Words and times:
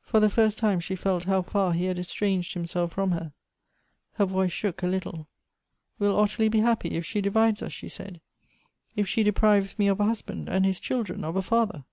For 0.00 0.18
the 0.18 0.30
first 0.30 0.56
time 0.56 0.80
she 0.80 0.96
felt 0.96 1.24
how 1.24 1.42
far 1.42 1.74
he 1.74 1.84
had 1.84 1.98
estranged 1.98 2.54
himself 2.54 2.92
from 2.92 3.10
her. 3.10 3.34
Her 4.14 4.24
voice 4.24 4.50
shook 4.50 4.82
a 4.82 4.86
little 4.86 5.28
—""Will 5.98 6.18
Ottilie 6.18 6.48
be 6.48 6.60
happy 6.60 6.92
if 6.92 7.04
she 7.04 7.20
divides 7.20 7.62
us?" 7.62 7.72
she 7.74 7.90
said." 7.90 8.22
If 8.96 9.06
she 9.06 9.22
deprives 9.22 9.78
me 9.78 9.88
of 9.88 10.00
a 10.00 10.04
husband, 10.06 10.48
and 10.48 10.64
his 10.64 10.80
chil 10.80 11.02
dren 11.02 11.22
of 11.22 11.36
a 11.36 11.42
father 11.42 11.84